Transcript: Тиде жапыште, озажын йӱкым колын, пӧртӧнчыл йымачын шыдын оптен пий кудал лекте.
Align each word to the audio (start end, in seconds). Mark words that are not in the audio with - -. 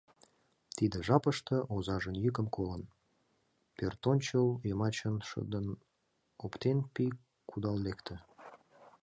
Тиде 0.75 0.97
жапыште, 1.07 1.57
озажын 1.75 2.15
йӱкым 2.23 2.47
колын, 2.55 2.83
пӧртӧнчыл 3.77 4.47
йымачын 4.67 5.15
шыдын 5.29 5.67
оптен 6.43 6.77
пий 6.93 7.11
кудал 7.49 7.77
лекте. 7.85 8.15